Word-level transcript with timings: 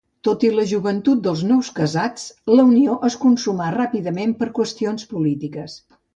Tot 0.27 0.43
i 0.47 0.49
la 0.59 0.63
joventut 0.69 1.19
dels 1.27 1.43
nous 1.49 1.69
casats, 1.79 2.23
la 2.59 2.65
unió 2.71 2.97
es 3.11 3.19
consumà 3.27 3.69
ràpidament 3.77 4.35
per 4.41 4.51
qüestions 4.59 5.07
polítiques. 5.15 5.79